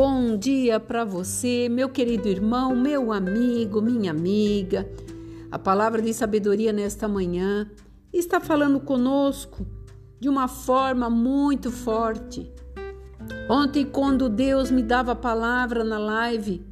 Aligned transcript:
Bom 0.00 0.36
dia 0.36 0.78
para 0.78 1.04
você, 1.04 1.68
meu 1.68 1.88
querido 1.88 2.28
irmão, 2.28 2.76
meu 2.76 3.10
amigo, 3.12 3.82
minha 3.82 4.12
amiga. 4.12 4.88
A 5.50 5.58
palavra 5.58 6.00
de 6.00 6.14
sabedoria 6.14 6.72
nesta 6.72 7.08
manhã 7.08 7.68
está 8.12 8.38
falando 8.38 8.78
conosco 8.78 9.66
de 10.20 10.28
uma 10.28 10.46
forma 10.46 11.10
muito 11.10 11.72
forte. 11.72 12.48
Ontem, 13.50 13.84
quando 13.84 14.28
Deus 14.28 14.70
me 14.70 14.84
dava 14.84 15.10
a 15.10 15.16
palavra 15.16 15.82
na 15.82 15.98
live, 15.98 16.64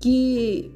que 0.00 0.74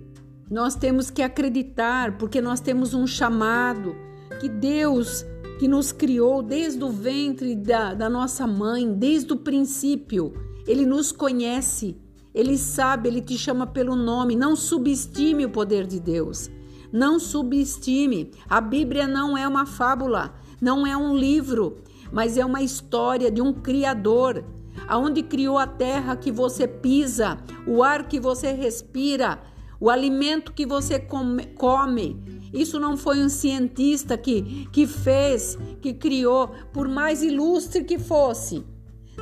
nós 0.51 0.75
temos 0.75 1.11
que 1.11 1.23
acreditar, 1.23 2.19
porque 2.19 2.43
nós 2.43 2.61
temos 2.61 2.93
um 2.93 3.07
chamado, 3.07 3.97
que 4.43 4.48
Deus 4.51 5.25
que 5.59 5.66
nos 5.66 5.91
criou 5.91 6.43
desde 6.43 6.84
o 6.84 6.91
ventre 6.91 7.55
da, 7.57 7.95
da 7.95 8.11
nossa 8.11 8.47
mãe, 8.47 8.93
desde 8.93 9.33
o 9.33 9.37
princípio, 9.37 10.34
Ele 10.66 10.84
nos 10.84 11.12
conhece, 11.12 11.97
Ele 12.34 12.59
sabe, 12.59 13.09
Ele 13.09 13.20
te 13.20 13.38
chama 13.38 13.66
pelo 13.66 13.95
nome. 13.95 14.34
Não 14.34 14.56
subestime 14.56 15.45
o 15.45 15.51
poder 15.51 15.87
de 15.87 16.01
Deus. 16.01 16.51
Não 16.92 17.19
subestime. 17.19 18.30
A 18.48 18.61
Bíblia 18.61 19.06
não 19.06 19.37
é 19.37 19.47
uma 19.47 19.66
fábula, 19.66 20.34
não 20.61 20.87
é 20.87 20.97
um 20.97 21.16
livro, 21.16 21.79
mas 22.12 22.37
é 22.37 22.45
uma 22.45 22.62
história 22.62 23.30
de 23.30 23.41
um 23.41 23.52
Criador, 23.52 24.45
aonde 24.89 25.23
criou 25.23 25.59
a 25.59 25.66
terra 25.66 26.16
que 26.16 26.33
você 26.33 26.67
pisa, 26.67 27.39
o 27.67 27.83
ar 27.83 28.09
que 28.09 28.20
você 28.20 28.53
respira, 28.53 29.41
o 29.80 29.91
alimento 29.91 30.53
que 30.53 30.67
você 30.67 30.98
come. 30.98 32.17
isso 32.53 32.80
não 32.80 32.97
foi 32.97 33.23
um 33.23 33.28
cientista 33.28 34.17
que, 34.17 34.67
que 34.73 34.87
fez, 34.87 35.59
que 35.80 35.92
criou, 35.92 36.48
por 36.73 36.89
mais 36.89 37.22
ilustre 37.22 37.84
que 37.84 37.98
fosse, 37.98 38.64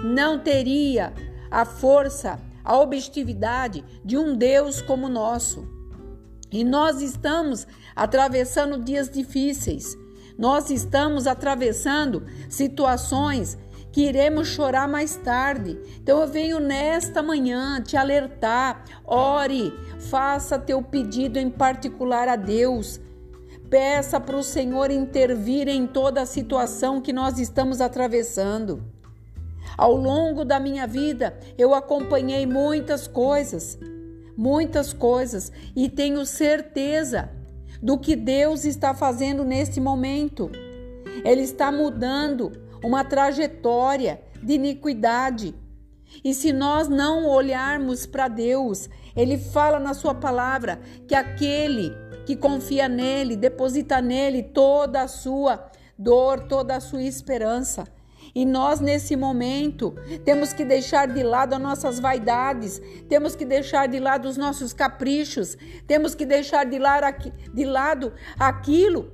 não 0.03 0.39
teria 0.39 1.12
a 1.55 1.64
força, 1.64 2.41
a 2.64 2.77
objetividade 2.77 3.84
de 4.05 4.19
um 4.19 4.36
Deus 4.36 4.83
como 4.83 5.06
o 5.06 5.08
nosso. 5.08 5.64
E 6.50 6.64
nós 6.64 7.00
estamos 7.00 7.64
atravessando 7.94 8.83
dias 8.83 9.08
difíceis. 9.08 9.97
Nós 10.36 10.69
estamos 10.69 11.28
atravessando 11.28 12.25
situações 12.48 13.56
que 13.92 14.08
iremos 14.08 14.48
chorar 14.48 14.88
mais 14.88 15.14
tarde. 15.14 15.78
Então 16.02 16.20
eu 16.20 16.27
venho 16.27 16.58
nesta 16.58 17.22
manhã 17.22 17.80
te 17.80 17.97
alertar. 17.97 18.84
Ore, 19.05 19.72
faça 20.10 20.58
teu 20.58 20.82
pedido 20.82 21.38
em 21.38 21.48
particular 21.48 22.27
a 22.27 22.34
Deus. 22.34 23.00
Peça 23.70 24.19
para 24.19 24.36
o 24.36 24.42
Senhor 24.42 24.91
intervir 24.91 25.69
em 25.69 25.86
toda 25.86 26.22
a 26.22 26.27
situação 26.27 27.00
que 27.00 27.12
nós 27.12 27.38
estamos 27.38 27.80
atravessando. 27.80 28.82
Ao 29.77 29.94
longo 29.94 30.44
da 30.44 30.61
minha 30.61 30.86
vida, 30.86 31.39
eu 31.58 31.75
acompanhei 31.75 32.47
muitas 32.47 33.06
coisas, 33.06 33.78
muitas 34.36 34.92
coisas, 34.92 35.50
e 35.75 35.89
tenho 35.89 36.25
certeza 36.25 37.31
do 37.83 37.98
que 37.98 38.16
Deus 38.16 38.64
está 38.64 38.94
fazendo 38.94 39.44
neste 39.44 39.81
momento. 39.81 40.50
Ele 41.25 41.42
está 41.42 41.70
mudando 41.70 42.53
uma 42.83 43.05
trajetória 43.05 44.20
de 44.42 44.55
iniquidade. 44.55 45.55
E 46.22 46.33
se 46.33 46.53
nós 46.53 46.88
não 46.88 47.27
olharmos 47.27 48.06
para 48.06 48.28
Deus, 48.28 48.88
Ele 49.16 49.36
fala 49.36 49.81
na 49.81 49.94
Sua 49.94 50.14
palavra 50.14 50.81
que 51.09 51.14
aquele 51.14 51.92
que 52.25 52.36
confia 52.36 52.88
nele, 52.88 53.36
deposita 53.36 54.00
nele 54.00 54.42
toda 54.42 55.03
a 55.03 55.09
sua 55.09 55.70
dor, 55.98 56.44
toda 56.44 56.77
a 56.77 56.81
sua 56.81 57.03
esperança. 57.03 57.84
E 58.35 58.45
nós, 58.45 58.81
nesse 58.81 59.15
momento, 59.15 59.95
temos 60.25 60.53
que 60.53 60.65
deixar 60.65 61.07
de 61.07 61.23
lado 61.23 61.55
as 61.55 61.61
nossas 61.61 62.00
vaidades, 62.00 62.83
temos 63.09 63.37
que 63.37 63.45
deixar 63.45 63.87
de 63.87 64.00
lado 64.00 64.27
os 64.27 64.37
nossos 64.37 64.72
caprichos, 64.72 65.56
temos 65.87 66.15
que 66.17 66.27
deixar 66.27 66.65
de 66.65 66.78
lado, 66.78 67.33
de 67.53 67.65
lado 67.65 68.12
aquilo 68.39 69.12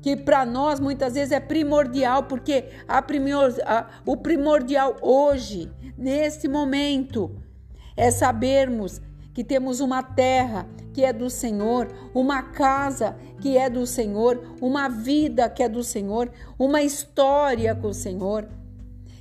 que 0.00 0.16
para 0.16 0.46
nós 0.46 0.78
muitas 0.78 1.14
vezes 1.14 1.32
é 1.32 1.40
primordial, 1.40 2.24
porque 2.24 2.66
a 2.86 3.02
primor, 3.02 3.52
a, 3.64 3.88
o 4.06 4.16
primordial 4.16 4.96
hoje, 5.02 5.70
nesse 5.96 6.46
momento, 6.46 7.34
é 7.96 8.10
sabermos 8.10 9.00
que 9.38 9.44
temos 9.44 9.78
uma 9.78 10.02
terra 10.02 10.66
que 10.92 11.04
é 11.04 11.12
do 11.12 11.30
Senhor, 11.30 11.86
uma 12.12 12.42
casa 12.42 13.16
que 13.40 13.56
é 13.56 13.70
do 13.70 13.86
Senhor, 13.86 14.56
uma 14.60 14.88
vida 14.88 15.48
que 15.48 15.62
é 15.62 15.68
do 15.68 15.84
Senhor, 15.84 16.28
uma 16.58 16.82
história 16.82 17.72
com 17.72 17.86
o 17.86 17.94
Senhor. 17.94 18.48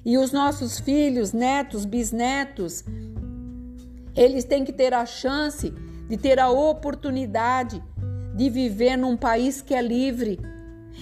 E 0.04 0.18
os 0.18 0.32
nossos 0.32 0.80
filhos, 0.80 1.34
netos, 1.34 1.86
bisnetos, 1.86 2.84
eles 4.16 4.44
têm 4.44 4.66
que 4.66 4.74
ter 4.74 4.92
a 4.92 5.06
chance 5.06 5.70
de 6.10 6.18
ter 6.18 6.40
a 6.40 6.50
oportunidade 6.50 7.80
de 8.34 8.50
viver 8.50 8.98
num 8.98 9.16
país 9.16 9.62
que 9.62 9.76
é 9.76 9.82
livre. 9.84 10.40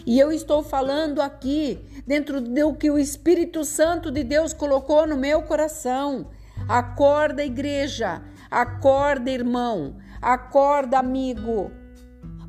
E 0.06 0.20
eu 0.20 0.30
estou 0.30 0.62
falando 0.62 1.22
aqui 1.22 1.80
dentro 2.06 2.42
do 2.42 2.74
que 2.74 2.92
o 2.92 3.00
Espírito 3.00 3.64
Santo 3.64 4.12
de 4.12 4.26
Deus 4.26 4.52
colocou 4.52 5.08
no 5.08 5.16
meu 5.16 5.42
coração. 5.44 6.28
Acorda, 6.68 7.46
igreja 7.46 8.22
Acorda, 8.56 9.30
irmão. 9.30 9.98
Acorda, 10.22 10.98
amigo. 10.98 11.74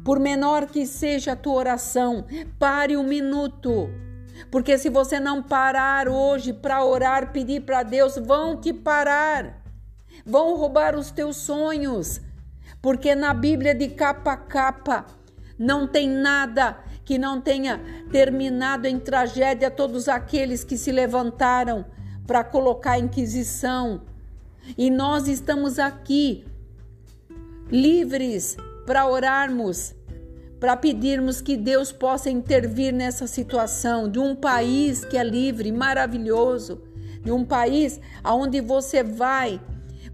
Por 0.05 0.21
menor 0.21 0.67
que 0.67 0.87
seja 0.87 1.33
a 1.33 1.37
tua 1.37 1.55
oração, 1.55 2.25
pare 2.61 2.97
um 2.97 3.03
minuto. 3.03 3.91
Porque 4.49 4.78
se 4.78 4.89
você 4.89 5.19
não 5.19 5.43
parar 5.43 6.09
hoje 6.09 6.53
para 6.53 6.84
orar, 6.84 7.33
pedir 7.33 7.62
para 7.62 7.83
Deus, 7.83 8.15
vão 8.17 8.61
te 8.61 8.72
parar. 8.72 9.61
Vão 10.25 10.55
roubar 10.55 10.94
os 10.94 11.11
teus 11.11 11.39
sonhos. 11.39 12.21
Porque 12.81 13.17
na 13.17 13.34
Bíblia 13.34 13.75
de 13.75 13.88
capa 13.88 14.34
a 14.34 14.37
capa 14.37 15.06
não 15.59 15.88
tem 15.88 16.09
nada 16.09 16.78
que 17.05 17.19
não 17.19 17.41
tenha 17.41 17.81
terminado 18.12 18.87
em 18.87 19.00
tragédia 19.00 19.73
todos 19.73 20.09
aqueles 20.09 20.62
que 20.62 20.78
se 20.78 20.93
levantaram 20.93 21.84
para 22.28 22.44
colocar 22.44 22.93
a 22.93 22.99
Inquisição 23.00 24.03
e 24.77 24.91
nós 24.91 25.28
estamos 25.28 25.78
aqui 25.78 26.44
livres 27.71 28.56
para 28.87 29.06
orarmos, 29.06 29.94
para 30.60 30.77
pedirmos 30.77 31.41
que 31.41 31.56
Deus 31.56 31.93
possa 31.93 32.31
intervir 32.31 32.93
nessa 32.93 33.26
situação 33.26 34.09
de 34.09 34.19
um 34.19 34.34
país 34.34 35.05
que 35.05 35.19
é 35.19 35.25
livre, 35.25 35.71
maravilhoso, 35.72 36.82
de 37.22 37.31
um 37.32 37.44
país 37.44 38.00
aonde 38.22 38.60
você 38.60 39.03
vai, 39.03 39.60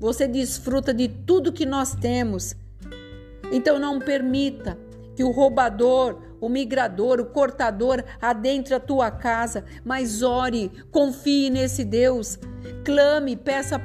você 0.00 0.26
desfruta 0.26 0.92
de 0.92 1.08
tudo 1.08 1.52
que 1.52 1.66
nós 1.66 1.94
temos. 1.94 2.56
Então 3.52 3.78
não 3.78 4.00
permita 4.00 4.78
que 5.14 5.22
o 5.22 5.30
roubador, 5.30 6.18
o 6.42 6.48
migrador, 6.48 7.20
o 7.20 7.26
cortador 7.26 8.02
adentre 8.20 8.74
a 8.74 8.80
tua 8.80 9.12
casa, 9.12 9.64
mas 9.84 10.24
ore, 10.24 10.72
confie 10.90 11.48
nesse 11.48 11.84
Deus. 11.84 12.36
Clame, 12.84 13.36
peça 13.36 13.78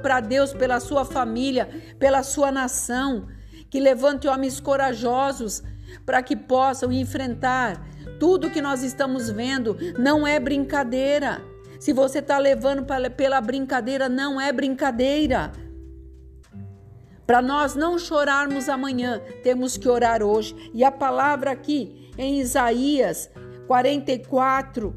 para 0.00 0.20
Deus 0.20 0.52
pela 0.52 0.78
sua 0.78 1.04
família, 1.04 1.68
pela 1.98 2.22
sua 2.22 2.52
nação, 2.52 3.26
que 3.68 3.80
levante 3.80 4.28
homens 4.28 4.60
corajosos 4.60 5.60
para 6.06 6.22
que 6.22 6.36
possam 6.36 6.92
enfrentar 6.92 7.84
tudo 8.20 8.48
que 8.48 8.62
nós 8.62 8.84
estamos 8.84 9.28
vendo. 9.28 9.76
Não 9.98 10.24
é 10.24 10.38
brincadeira. 10.38 11.42
Se 11.80 11.92
você 11.92 12.20
está 12.20 12.38
levando 12.38 12.86
pela 13.16 13.40
brincadeira, 13.40 14.08
não 14.08 14.40
é 14.40 14.52
brincadeira. 14.52 15.50
Para 17.26 17.42
nós 17.42 17.74
não 17.74 17.98
chorarmos 17.98 18.68
amanhã, 18.68 19.20
temos 19.42 19.76
que 19.76 19.88
orar 19.88 20.22
hoje. 20.22 20.70
E 20.72 20.84
a 20.84 20.92
palavra 20.92 21.50
aqui 21.50 22.03
em 22.16 22.40
Isaías 22.40 23.30
44, 23.66 24.94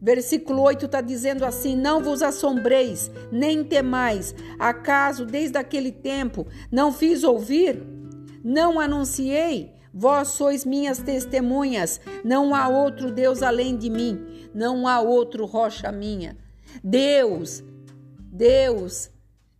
versículo 0.00 0.62
8 0.62 0.86
está 0.86 1.00
dizendo 1.00 1.44
assim: 1.44 1.76
Não 1.76 2.02
vos 2.02 2.22
assombreis, 2.22 3.10
nem 3.30 3.64
temais, 3.64 4.34
acaso 4.58 5.24
desde 5.24 5.58
aquele 5.58 5.92
tempo 5.92 6.46
não 6.70 6.92
fiz 6.92 7.24
ouvir? 7.24 7.82
Não 8.42 8.78
anunciei? 8.78 9.76
Vós 9.92 10.28
sois 10.28 10.64
minhas 10.64 10.98
testemunhas, 10.98 12.00
não 12.22 12.54
há 12.54 12.68
outro 12.68 13.10
Deus 13.10 13.42
além 13.42 13.76
de 13.76 13.90
mim, 13.90 14.48
não 14.54 14.86
há 14.86 15.00
outro 15.00 15.44
rocha 15.44 15.90
minha. 15.90 16.36
Deus, 16.84 17.64
Deus 18.18 19.10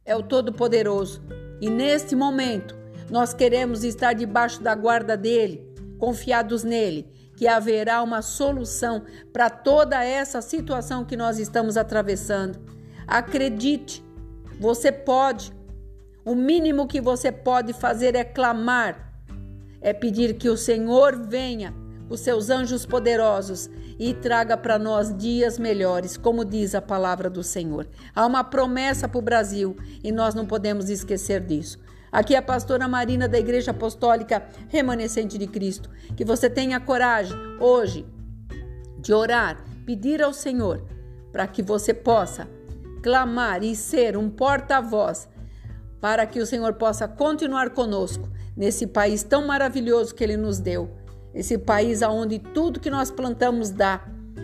é 0.04 0.14
o 0.14 0.22
Todo-Poderoso 0.22 1.22
e 1.60 1.68
neste 1.68 2.14
momento, 2.14 2.76
nós 3.10 3.34
queremos 3.34 3.82
estar 3.82 4.12
debaixo 4.12 4.62
da 4.62 4.74
guarda 4.74 5.16
dele, 5.16 5.67
confiados 5.98 6.64
nele, 6.64 7.06
que 7.36 7.46
haverá 7.46 8.02
uma 8.02 8.22
solução 8.22 9.04
para 9.32 9.48
toda 9.50 10.04
essa 10.04 10.40
situação 10.40 11.04
que 11.04 11.16
nós 11.16 11.38
estamos 11.38 11.76
atravessando. 11.76 12.58
Acredite, 13.06 14.04
você 14.58 14.90
pode. 14.90 15.52
O 16.24 16.34
mínimo 16.34 16.86
que 16.86 17.00
você 17.00 17.30
pode 17.32 17.72
fazer 17.72 18.14
é 18.14 18.24
clamar, 18.24 19.12
é 19.80 19.92
pedir 19.92 20.34
que 20.34 20.48
o 20.48 20.56
Senhor 20.56 21.16
venha 21.16 21.72
os 22.08 22.20
seus 22.20 22.50
anjos 22.50 22.86
poderosos 22.86 23.70
e 23.98 24.14
traga 24.14 24.56
para 24.56 24.78
nós 24.78 25.16
dias 25.16 25.58
melhores, 25.58 26.16
como 26.16 26.44
diz 26.44 26.74
a 26.74 26.82
palavra 26.82 27.28
do 27.28 27.42
Senhor. 27.42 27.86
Há 28.14 28.26
uma 28.26 28.44
promessa 28.44 29.08
para 29.08 29.18
o 29.18 29.22
Brasil 29.22 29.76
e 30.02 30.10
nós 30.10 30.34
não 30.34 30.46
podemos 30.46 30.88
esquecer 30.88 31.40
disso. 31.40 31.78
Aqui 32.10 32.34
é 32.34 32.38
a 32.38 32.42
pastora 32.42 32.88
Marina 32.88 33.28
da 33.28 33.38
Igreja 33.38 33.70
Apostólica 33.70 34.42
Remanescente 34.68 35.36
de 35.36 35.46
Cristo. 35.46 35.90
Que 36.16 36.24
você 36.24 36.48
tenha 36.48 36.80
coragem 36.80 37.36
hoje 37.60 38.06
de 38.98 39.12
orar, 39.12 39.62
pedir 39.84 40.22
ao 40.22 40.32
Senhor 40.32 40.82
para 41.30 41.46
que 41.46 41.62
você 41.62 41.92
possa 41.92 42.48
clamar 43.02 43.62
e 43.62 43.76
ser 43.76 44.16
um 44.16 44.28
porta-voz 44.28 45.28
para 46.00 46.26
que 46.26 46.40
o 46.40 46.46
Senhor 46.46 46.74
possa 46.74 47.06
continuar 47.06 47.70
conosco 47.70 48.28
nesse 48.56 48.86
país 48.86 49.22
tão 49.22 49.46
maravilhoso 49.46 50.14
que 50.14 50.24
ele 50.24 50.36
nos 50.36 50.58
deu. 50.58 50.90
Esse 51.34 51.58
país 51.58 52.02
aonde 52.02 52.38
tudo 52.38 52.80
que 52.80 52.90
nós 52.90 53.10
plantamos 53.10 53.70
dá, 53.70 54.00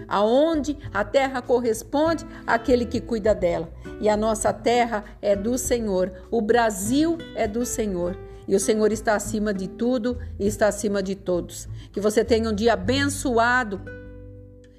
aonde 0.08 0.76
a 0.92 1.04
terra 1.04 1.40
corresponde 1.42 2.26
àquele 2.46 2.84
que 2.84 3.00
cuida 3.00 3.34
dela. 3.34 3.68
E 4.00 4.08
a 4.08 4.16
nossa 4.16 4.52
terra 4.52 5.04
é 5.20 5.34
do 5.36 5.56
Senhor, 5.58 6.12
o 6.30 6.40
Brasil 6.40 7.18
é 7.34 7.46
do 7.46 7.64
Senhor. 7.64 8.16
E 8.46 8.54
o 8.54 8.60
Senhor 8.60 8.92
está 8.92 9.14
acima 9.14 9.54
de 9.54 9.68
tudo 9.68 10.18
e 10.38 10.46
está 10.46 10.68
acima 10.68 11.02
de 11.02 11.14
todos. 11.14 11.66
Que 11.92 12.00
você 12.00 12.22
tenha 12.22 12.50
um 12.50 12.54
dia 12.54 12.74
abençoado 12.74 13.80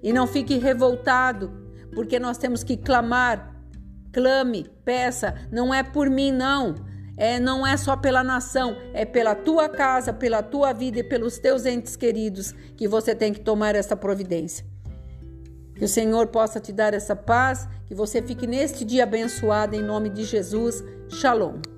e 0.04 0.14
não 0.14 0.28
fique 0.28 0.58
revoltado, 0.58 1.52
porque 1.94 2.20
nós 2.20 2.38
temos 2.38 2.64
que 2.64 2.78
clamar. 2.78 3.56
Clame, 4.14 4.70
peça, 4.86 5.34
não 5.52 5.74
é 5.74 5.82
por 5.82 6.10
mim, 6.10 6.32
não 6.32 6.76
é, 7.18 7.40
não 7.40 7.66
é 7.66 7.78
só 7.78 7.96
pela 7.96 8.24
nação, 8.24 8.76
é 8.94 9.06
pela 9.06 9.36
tua 9.36 9.70
casa, 9.70 10.12
pela 10.12 10.44
tua 10.44 10.74
vida 10.74 11.00
e 11.00 11.04
pelos 11.04 11.38
teus 11.38 11.66
entes 11.66 11.96
queridos 11.96 12.54
que 12.76 12.88
você 12.88 13.16
tem 13.16 13.34
que 13.34 13.40
tomar 13.40 13.76
essa 13.76 13.96
providência. 13.96 14.66
Que 15.76 15.86
o 15.86 15.90
Senhor 15.90 16.28
possa 16.28 16.60
te 16.60 16.72
dar 16.72 16.94
essa 16.94 17.16
paz, 17.16 17.68
que 17.86 17.94
você 17.94 18.22
fique 18.22 18.48
neste 18.48 18.86
dia 18.86 19.04
abençoado 19.04 19.76
em 19.76 19.84
nome 19.84 20.10
de 20.10 20.24
Jesus. 20.24 20.84
Shalom. 21.10 21.75